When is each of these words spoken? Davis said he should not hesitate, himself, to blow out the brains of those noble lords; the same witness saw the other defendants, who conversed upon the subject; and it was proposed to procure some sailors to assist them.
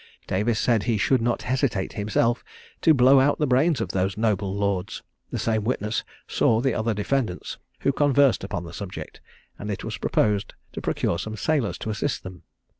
Davis 0.25 0.57
said 0.59 0.81
he 0.81 0.97
should 0.97 1.21
not 1.21 1.43
hesitate, 1.43 1.93
himself, 1.93 2.43
to 2.81 2.91
blow 2.91 3.19
out 3.19 3.37
the 3.37 3.45
brains 3.45 3.79
of 3.79 3.89
those 3.89 4.17
noble 4.17 4.51
lords; 4.51 5.03
the 5.29 5.37
same 5.37 5.63
witness 5.63 6.03
saw 6.27 6.59
the 6.59 6.73
other 6.73 6.95
defendants, 6.95 7.59
who 7.81 7.91
conversed 7.91 8.43
upon 8.43 8.63
the 8.63 8.73
subject; 8.73 9.21
and 9.59 9.69
it 9.69 9.83
was 9.83 9.99
proposed 9.99 10.55
to 10.73 10.81
procure 10.81 11.19
some 11.19 11.35
sailors 11.37 11.77
to 11.77 11.91
assist 11.91 12.23
them. 12.23 12.41